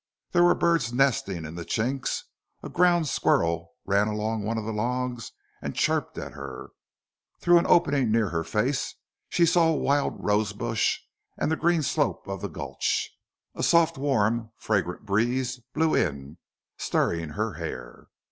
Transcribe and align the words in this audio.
There 0.31 0.41
were 0.41 0.55
birds 0.55 0.91
nesting 0.91 1.45
in 1.45 1.53
the 1.53 1.63
chinks; 1.63 2.23
a 2.63 2.69
ground 2.69 3.07
squirrel 3.07 3.73
ran 3.85 4.07
along 4.07 4.41
one 4.41 4.57
of 4.57 4.65
the 4.65 4.73
logs 4.73 5.31
and 5.61 5.75
chirped 5.75 6.17
at 6.17 6.31
her; 6.31 6.69
through 7.39 7.59
an 7.59 7.67
opening 7.67 8.11
near 8.11 8.29
her 8.29 8.43
face 8.43 8.95
she 9.29 9.45
saw 9.45 9.67
a 9.69 9.75
wild 9.75 10.15
rose 10.17 10.53
bush 10.53 11.01
and 11.37 11.51
the 11.51 11.55
green 11.55 11.83
slope 11.83 12.27
of 12.27 12.41
the 12.41 12.49
gulch; 12.49 13.11
a 13.53 13.61
soft, 13.61 13.95
warm, 13.99 14.49
fragrant 14.57 15.05
breeze 15.05 15.59
blew 15.75 15.93
in, 15.93 16.39
stirring 16.79 17.29
her 17.37 17.53
hair. 17.53 18.07